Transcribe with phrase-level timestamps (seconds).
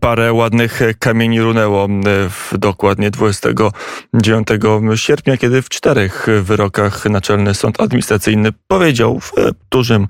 [0.00, 1.88] parę ładnych kamieni runęło
[2.30, 4.48] w dokładnie 29
[4.94, 9.32] sierpnia, kiedy w czterech wyrokach Naczelny Sąd Administracyjny powiedział w
[9.70, 10.06] dużym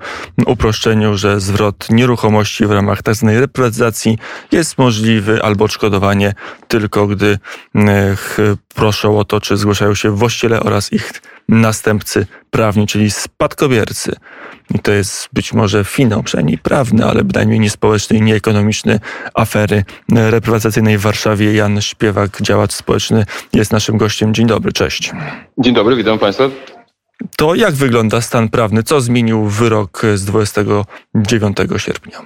[0.47, 3.27] uproszczeniu, że zwrot nieruchomości w ramach tzw.
[3.27, 4.19] Tak reprywatyzacji
[4.53, 6.35] jest możliwy albo odszkodowanie
[6.69, 7.39] tylko gdy
[8.75, 11.13] proszą o to, czy zgłaszają się właściciele oraz ich
[11.51, 14.17] następcy prawni, czyli spadkobiercy.
[14.75, 19.01] I to jest być może finał, przynajmniej prawny, ale bynajmniej nie społeczny i nie ekonomiczny
[19.35, 21.55] afery reprywatyzacyjnej w Warszawie.
[21.55, 24.35] Jan Śpiewak, działacz społeczny, jest naszym gościem.
[24.35, 25.13] Dzień dobry, cześć.
[25.59, 26.45] Dzień dobry, witam Państwa.
[27.37, 28.83] To jak wygląda stan prawny?
[28.83, 32.23] Co zmienił wyrok z 29 sierpnia?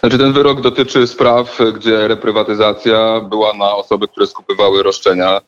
[0.00, 5.40] Znaczy ten wyrok dotyczy spraw, gdzie reprywatyzacja była na osoby, które skupywały roszczenia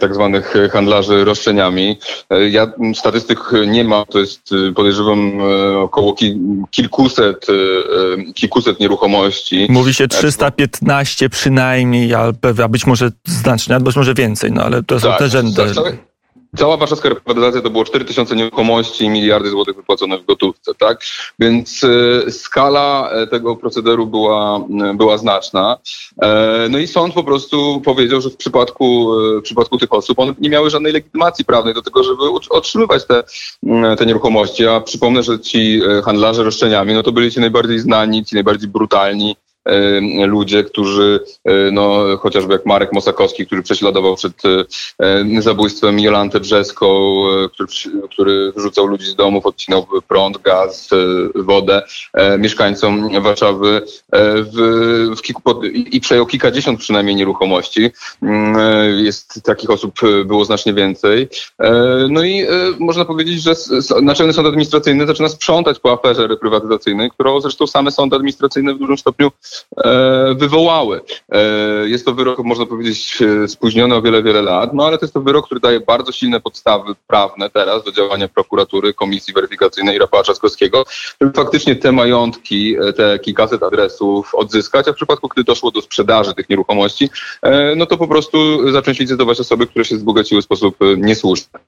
[0.00, 1.98] tak zwanych handlarzy roszczeniami.
[2.30, 5.32] E, ja statystyk nie mam, to jest e, podejrzewam
[5.76, 6.14] około
[6.70, 7.46] kilkuset,
[8.34, 9.66] kilkuset nieruchomości.
[9.70, 12.32] Mówi się 315 przynajmniej, a
[12.68, 15.74] być może znacznie, a być może więcej, no ale to są tak, te rzędy.
[15.74, 15.96] Tak,
[16.58, 21.00] Cała warszawska reprywatyzacja to było 4 tysiące nieruchomości i miliardy złotych wypłacone w gotówce, tak?
[21.38, 24.58] Więc y, skala e, tego procederu była,
[24.90, 25.78] y, była znaczna.
[26.22, 30.34] E, no i sąd po prostu powiedział, że w przypadku, w przypadku tych osób one
[30.38, 33.22] nie miały żadnej legitymacji prawnej do tego, żeby otrzymywać te,
[33.98, 34.66] te nieruchomości.
[34.66, 39.36] A przypomnę, że ci handlarze roszczeniami, no to byli ci najbardziej znani, ci najbardziej brutalni,
[40.26, 44.42] ludzie, którzy, e, no, chociażby jak Marek Mosakowski, który prześladował przed
[45.00, 46.86] e, zabójstwem Jolantę Brzeską,
[47.44, 47.68] e, który,
[48.10, 50.90] który wyrzucał ludzi z domów, odcinał prąd, gaz,
[51.34, 51.82] wodę
[52.38, 53.82] mieszkańcom Warszawy
[54.52, 57.90] w, w kilku, i przejął kilkadziesiąt przynajmniej nieruchomości.
[58.22, 59.94] Mm, jest takich osób
[60.24, 61.28] było znacznie więcej.
[62.10, 62.46] No i
[62.78, 63.54] można powiedzieć, że
[64.02, 68.98] Naczelny Sąd Administracyjny zaczyna sprzątać po aferze reprywatyzacyjnej, którą zresztą same sądy administracyjne w dużym
[68.98, 69.55] stopniu E,
[70.34, 71.00] wywołały.
[71.32, 71.40] E,
[71.88, 75.14] jest to wyrok, można powiedzieć, e, spóźniony o wiele, wiele lat, no ale to jest
[75.14, 80.22] to wyrok, który daje bardzo silne podstawy prawne teraz do działania prokuratury, Komisji Weryfikacyjnej Rafała
[80.22, 80.84] Trzaskowskiego,
[81.20, 86.34] żeby faktycznie te majątki, te kilkaset adresów odzyskać, a w przypadku, gdy doszło do sprzedaży
[86.34, 87.10] tych nieruchomości,
[87.76, 88.38] no to po prostu
[88.72, 91.60] zacząć licytować osoby, które się wzbogaciły w sposób niesłuszny.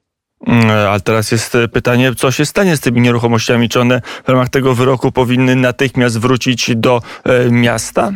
[0.47, 3.69] Mm, ale teraz jest pytanie, co się stanie z tymi nieruchomościami?
[3.69, 8.11] Czy one w ramach tego wyroku powinny natychmiast wrócić do e, miasta?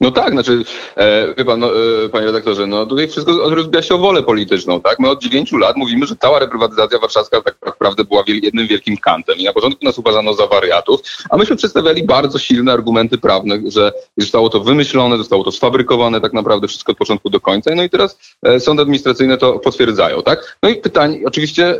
[0.00, 0.64] No tak, znaczy,
[0.96, 1.70] e, wie pan, no,
[2.04, 4.98] e, panie redaktorze, no tutaj wszystko rozbija się o wolę polityczną, tak?
[4.98, 9.38] My od dziewięciu lat mówimy, że cała reprywatyzacja warszawska tak naprawdę była jednym wielkim kantem
[9.38, 13.92] i na początku nas uważano za wariatów, a myśmy przedstawiali bardzo silne argumenty prawne, że
[14.16, 17.90] zostało to wymyślone, zostało to sfabrykowane tak naprawdę wszystko od początku do końca, no i
[17.90, 20.58] teraz e, sądy administracyjne to potwierdzają, tak?
[20.62, 21.76] No i pytanie, oczywiście e,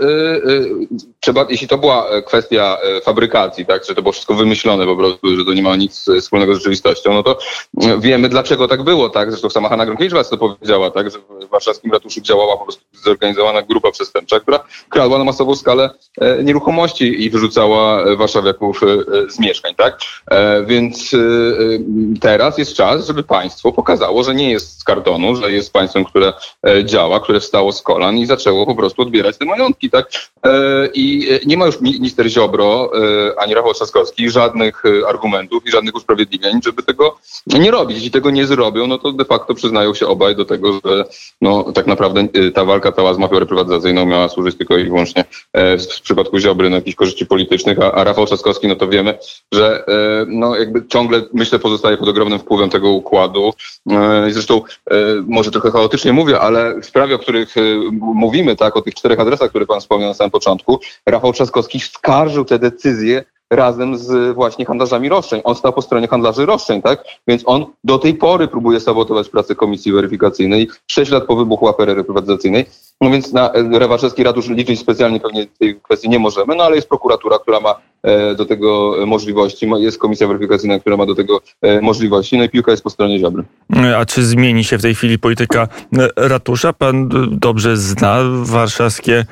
[1.21, 5.45] trzeba, jeśli to była kwestia fabrykacji, tak, że to było wszystko wymyślone po prostu, że
[5.45, 7.39] to nie ma nic wspólnego z rzeczywistością, no to
[8.07, 9.31] wiemy, dlaczego tak było, tak?
[9.31, 11.11] Zresztą sama Hanna Gronkiewicz to powiedziała, tak?
[11.11, 15.91] Że w warszawskim ratuszu działała po prostu zorganizowana grupa przestępcza, która kradła na masową skalę
[16.21, 18.87] e, nieruchomości i wyrzucała warszawiaków e,
[19.31, 19.99] z mieszkań, tak?
[20.31, 21.11] E, więc
[22.21, 26.33] teraz jest czas, żeby państwo pokazało, że nie jest z kartonu, że jest państwem, które
[26.85, 30.11] działa, które wstało z kolan i zaczęło po prostu odbierać te majątki, tak?
[30.95, 32.91] I nie ma już minister Ziobro
[33.39, 38.47] ani Rafał Trzaskowski żadnych argumentów i żadnych usprawiedliwień, żeby tego nie robić jeśli tego nie
[38.47, 41.05] zrobią, no to de facto przyznają się obaj do tego, że
[41.41, 45.25] no, tak naprawdę y, ta walka cała z mafią reprywatyzacyjną miała służyć tylko i wyłącznie
[45.53, 49.19] e, w przypadku Ziobry na jakichś korzyści politycznych, a, a Rafał Trzaskowski, no to wiemy,
[49.53, 53.53] że e, no jakby ciągle, myślę, pozostaje pod ogromnym wpływem tego układu.
[53.91, 54.63] E, zresztą
[55.27, 57.55] może trochę chaotycznie mówię, ale w sprawie, o których
[58.01, 62.45] mówimy, tak, o tych czterech adresach, które pan wspomniał na samym początku, Rafał Trzaskowski skarżył
[62.45, 65.41] te decyzje razem z właśnie handlarzami roszczeń.
[65.45, 67.05] On stał po stronie handlarzy roszczeń, tak?
[67.29, 70.69] Więc on do tej pory próbuje sabotować pracę komisji weryfikacyjnej.
[70.91, 72.67] Sześć lat po wybuchu afery reprywatyzacyjnej.
[73.01, 76.89] No więc na Rewaczewski Ratusz liczyć specjalnie pewnie tej kwestii nie możemy, no ale jest
[76.89, 77.77] prokuratura, która ma e,
[78.37, 82.71] do tego możliwości, jest komisja weryfikacyjna, która ma do tego e, możliwości, no i piłka
[82.71, 83.45] jest po stronie Ziobry.
[83.99, 85.69] A czy zmieni się w tej chwili polityka
[85.99, 86.73] e, ratusza?
[86.73, 89.25] Pan dobrze zna warszawskie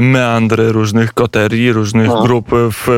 [0.00, 2.22] meandry różnych koterii, różnych no.
[2.22, 2.50] grup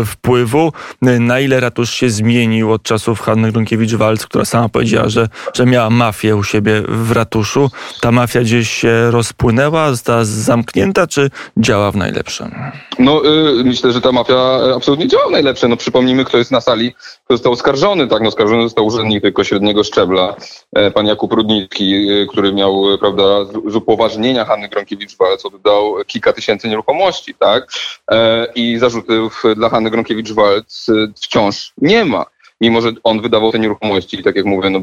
[0.06, 0.72] wpływu.
[1.02, 5.90] Na ile ratusz się zmienił od czasów Hanny Grunkiewicz-Walc, która sama powiedziała, że, że miała
[5.90, 7.70] mafię u siebie w ratuszu.
[8.00, 12.50] Ta mafia gdzieś się rozpłynęła, została zamknięta, czy działa w najlepszym?
[12.99, 13.22] No,
[13.60, 15.69] y, myślę, że ta mafia absolutnie w najlepsze.
[15.69, 16.93] No, przypomnijmy, kto jest na sali,
[17.25, 18.06] kto został oskarżony.
[18.06, 20.37] Tak, no, oskarżony został urzędnik tylko średniego szczebla,
[20.73, 26.33] e, pan Jakub Rudnicki, y, który miał, y, prawda, z upoważnienia Hanny Gronkiewicz-Walc oddał kilka
[26.33, 27.67] tysięcy nieruchomości, tak?
[28.11, 32.27] E, I zarzutów dla Hanny Gronkiewicz-Walc wciąż nie ma.
[32.61, 34.81] mimo że on wydawał te nieruchomości tak jak mówię, no,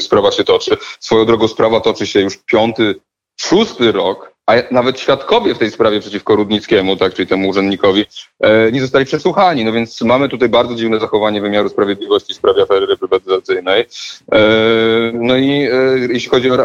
[0.00, 0.76] sprawa się toczy.
[1.00, 2.94] Swoją drogą sprawa toczy się już piąty,
[3.36, 8.04] szósty rok a nawet świadkowie w tej sprawie przeciwko Rudnickiemu, tak, czyli temu urzędnikowi,
[8.40, 9.64] e, nie zostali przesłuchani.
[9.64, 13.84] No więc mamy tutaj bardzo dziwne zachowanie wymiaru sprawiedliwości w sprawie afery reprywatyzacyjnej.
[14.32, 14.38] E,
[15.14, 16.56] no i e, jeśli chodzi o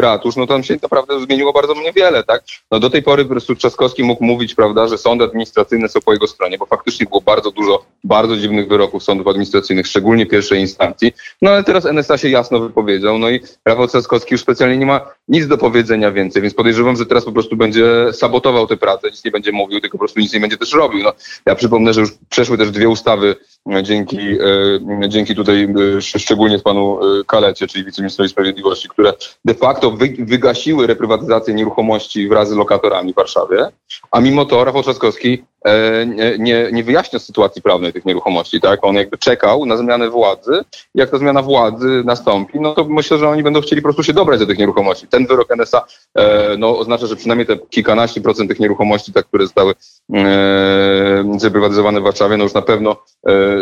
[0.00, 2.42] ratusz, no tam się naprawdę zmieniło bardzo niewiele, tak.
[2.70, 6.12] No do tej pory po prostu Trzaskowski mógł mówić, prawda, że sądy administracyjne są po
[6.12, 11.12] jego stronie, bo faktycznie było bardzo dużo bardzo dziwnych wyroków sądów administracyjnych, szczególnie pierwszej instancji.
[11.42, 15.00] No ale teraz NSA się jasno wypowiedział, no i Rafał Trzaskowski już specjalnie nie ma
[15.28, 19.24] nic do powiedzenia więcej, więc podejrzewam, że teraz po prostu będzie sabotował tę pracę, nic
[19.24, 21.02] nie będzie mówił, tylko po prostu nic nie będzie też robił.
[21.02, 21.12] No,
[21.46, 23.36] ja przypomnę, że już przeszły też dwie ustawy
[23.82, 29.12] dzięki, e, dzięki tutaj e, szczególnie panu Kalecie, czyli wiceministrowi sprawiedliwości, które
[29.44, 33.68] de facto wy, wygasiły reprywatyzację nieruchomości wraz z lokatorami w Warszawie,
[34.10, 36.06] a mimo to Rafał Trzaskowski E,
[36.38, 38.84] nie, nie wyjaśnia sytuacji prawnej tych nieruchomości, tak?
[38.84, 40.64] On jakby czekał na zmianę władzy.
[40.94, 44.12] Jak ta zmiana władzy nastąpi, no to myślę, że oni będą chcieli po prostu się
[44.12, 45.06] dobrać do tych nieruchomości.
[45.08, 45.84] Ten wyrok NSA
[46.14, 49.74] e, no, oznacza, że przynajmniej te kilkanaście procent tych nieruchomości, tak, które zostały
[50.14, 52.96] e, zeprywatyzowane w Warszawie, no już na pewno
[53.26, 53.53] e,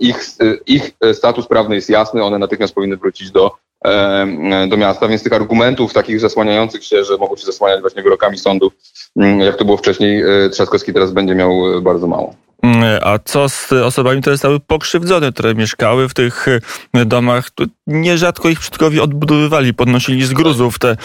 [0.00, 0.20] ich,
[0.66, 3.50] ich status prawny jest jasny, one natychmiast powinny wrócić do
[4.68, 8.72] do miasta, więc tych argumentów takich zasłaniających się, że mogą się zasłaniać właśnie wyrokami sądu,
[9.16, 12.34] mm, jak to było wcześniej, Trzaskowski teraz będzie miał bardzo mało.
[12.64, 16.46] Mm, a co z osobami, które zostały pokrzywdzone, które mieszkały w tych
[17.06, 17.50] domach?
[17.86, 20.96] Nierzadko ich przodkowie odbudowywali, podnosili z gruzów te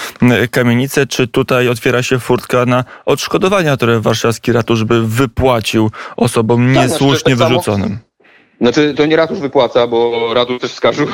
[0.51, 1.07] kamienice.
[1.07, 6.89] Czy tutaj otwiera się furtka na odszkodowania, które warszawski ratusz by wypłacił osobom tak, znaczy,
[6.89, 7.99] niesłusznie tak, wyrzuconym?
[8.61, 11.07] Znaczy, to nie ratusz wypłaca, bo ratusz też skarżył.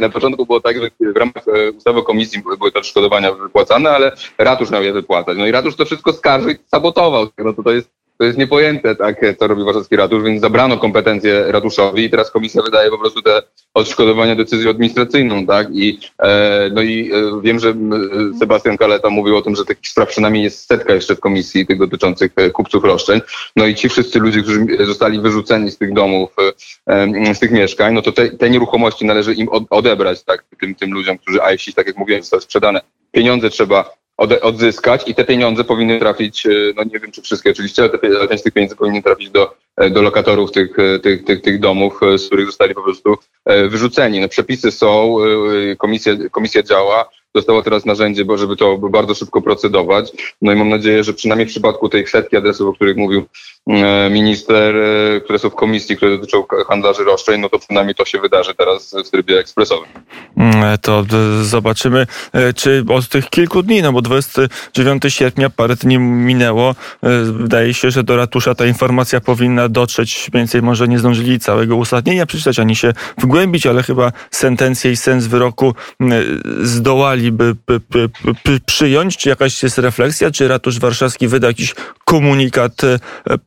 [0.00, 3.90] Na początku było tak, że w ramach e, ustawy o komisji były te odszkodowania wypłacane,
[3.90, 5.38] ale ratusz miał je wypłacać.
[5.38, 7.26] No i ratusz to wszystko skarżył i sabotował.
[7.38, 7.90] No to, to jest
[8.22, 12.62] to jest niepojęte, tak, co robi warszawski ratusz, więc zabrano kompetencje ratuszowi i teraz komisja
[12.62, 13.42] wydaje po prostu te
[13.74, 17.74] odszkodowania decyzją administracyjną, tak, i e, no i e, wiem, że
[18.38, 21.78] Sebastian Kaleta mówił o tym, że takich spraw przynajmniej jest setka jeszcze w komisji tych
[21.78, 23.20] dotyczących e, kupców roszczeń,
[23.56, 26.30] no i ci wszyscy ludzie, którzy zostali wyrzuceni z tych domów,
[26.88, 30.74] e, z tych mieszkań, no to te, te nieruchomości należy im od, odebrać, tak, tym,
[30.74, 32.80] tym ludziom, którzy, a jeśli, tak jak mówiłem, zostały sprzedane,
[33.12, 37.82] pieniądze trzeba odzyskać i te pieniądze powinny trafić, e, no nie wiem czy wszystkie oczywiście,
[37.82, 41.42] ale te, część tych pieniędzy powinny trafić do, e, do lokatorów tych, e, tych, tych,
[41.42, 43.16] tych domów, z których zostali po prostu
[43.46, 44.20] wyrzuceni.
[44.20, 45.16] No, przepisy są,
[45.78, 50.12] komisja, komisja działa, Zostało teraz narzędzie, bo żeby to bardzo szybko procedować.
[50.42, 53.24] No i mam nadzieję, że przynajmniej w przypadku tej setki adresów, o których mówił
[54.10, 58.20] minister, e, które są w komisji, które dotyczą handlarzy roszczeń, no to przynajmniej to się
[58.20, 59.88] wydarzy teraz w trybie ekspresowym.
[60.36, 61.04] Mm, to
[61.42, 66.74] zobaczymy, e, czy od tych kilku dni, no bo 29 sierpnia parę dni minęło,
[67.22, 72.26] wydaje się, że do ratusza ta informacja powinna dotrzeć, więcej może nie zdążyli całego uzasadnienia
[72.26, 75.74] przeczytać, ani się wgłębić, ale chyba sentencję i sens wyroku
[76.62, 78.08] zdołali by, by, by,
[78.44, 79.16] by przyjąć?
[79.16, 80.30] Czy jakaś jest refleksja?
[80.30, 81.74] Czy ratusz warszawski wyda jakiś
[82.04, 82.98] komunikat e,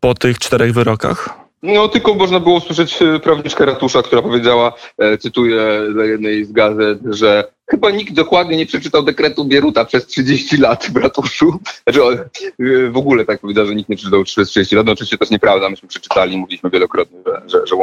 [0.06, 1.45] po tych czterech wyrokach?
[1.66, 6.52] No tylko można było usłyszeć e, prawniczkę ratusza, która powiedziała, e, cytuję dla jednej z
[6.52, 11.60] gazet, że chyba nikt dokładnie nie przeczytał dekretu Bieruta przez 30 lat w ratuszu.
[11.84, 14.86] Znaczy e, w ogóle tak powiedział, że nikt nie przeczytał przez 30 lat.
[14.86, 17.76] No oczywiście to jest nieprawda, myśmy przeczytali, mówiliśmy wielokrotnie, że, że, że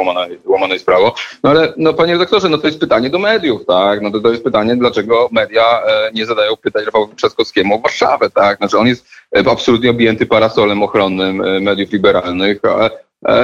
[0.45, 1.15] łamane, jest prawo.
[1.43, 4.01] No ale no panie redaktorze, no to jest pytanie do mediów, tak?
[4.01, 5.81] No to, to jest pytanie, dlaczego media
[6.13, 8.57] nie zadają pytań Rafałowi Trzaskowskiemu o Warszawę, tak?
[8.57, 9.05] Znaczy on jest
[9.45, 12.89] absolutnie objęty parasolem ochronnym mediów liberalnych, E,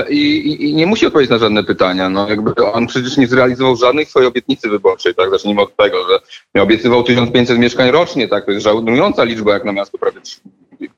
[0.10, 2.10] I, i, nie musi odpowiedzieć na żadne pytania.
[2.10, 5.30] No, jakby on przecież nie zrealizował żadnej swojej obietnicy wyborczej, tak?
[5.30, 8.46] Zacznijmy od tego, że obiecywał 1500 mieszkań rocznie, tak?
[8.46, 10.40] To jest żałująca liczba jak na miasto prawie 3,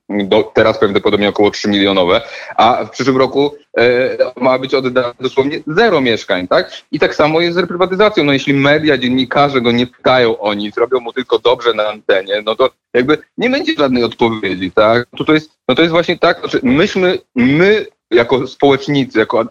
[0.10, 2.22] do, teraz prawdopodobnie około 3 milionowe,
[2.56, 6.72] a w przyszłym roku e, ma być oddane dosłownie zero mieszkań, tak?
[6.92, 8.24] I tak samo jest z reprywatyzacją.
[8.24, 12.42] No jeśli media, dziennikarze go nie pytają o nic, robią mu tylko dobrze na antenie,
[12.46, 15.08] no to jakby nie będzie żadnej odpowiedzi, tak?
[15.18, 19.48] To, to, jest, no to jest właśnie tak, że myśmy, my jako społecznicy, jako e,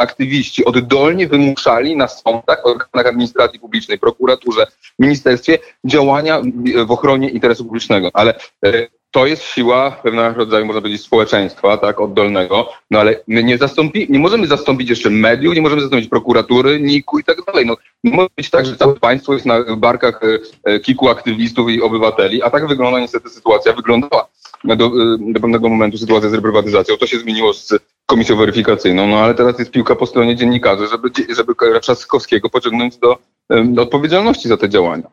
[0.00, 4.66] aktywiści oddolnie wymuszali na sądach, organach administracji publicznej, prokuraturze,
[4.98, 6.42] ministerstwie działania
[6.86, 8.10] w ochronie interesu publicznego.
[8.12, 13.44] Ale e, to jest siła pewnego rodzaju, można powiedzieć, społeczeństwa, tak, oddolnego, no ale my
[13.44, 17.66] nie zastąpi, nie możemy zastąpić jeszcze mediów, nie możemy zastąpić prokuratury, NIK-u i tak dalej.
[17.66, 20.20] No, nie może być tak, że całe państwo jest na barkach
[20.64, 24.28] e, kilku aktywistów i obywateli, a tak wygląda niestety sytuacja, wyglądała
[24.64, 26.96] do, do pewnego momentu sytuacja z reprywatyzacją.
[26.96, 27.72] To się zmieniło z
[28.10, 33.18] komisją weryfikacyjną, no ale teraz jest piłka po stronie dziennikarzy, żeby, żeby Trzaskowskiego pociągnąć do,
[33.64, 35.10] do odpowiedzialności za te działania.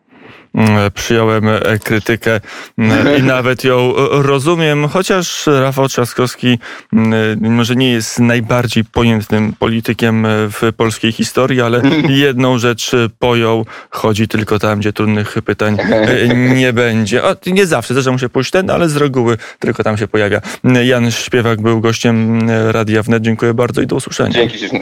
[0.58, 2.40] Mm, przyjąłem e, krytykę
[2.78, 6.60] mm, i nawet ją e, rozumiem, chociaż Rafał Trzaskowski
[6.94, 13.66] mm, może nie jest najbardziej pojętnym politykiem e, w polskiej historii, ale jedną rzecz pojął,
[13.90, 17.24] chodzi tylko tam, gdzie trudnych pytań e, nie będzie.
[17.24, 20.42] O, nie zawsze, zdarza mu się pójść ten, ale z reguły tylko tam się pojawia.
[20.84, 22.40] Jan Śpiewak był gościem
[22.72, 23.24] Radia Wnet.
[23.24, 24.32] Dziękuję bardzo i do usłyszenia.
[24.32, 24.68] Dzięki.